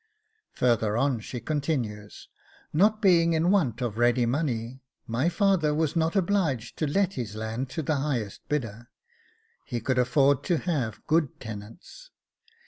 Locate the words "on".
0.97-1.19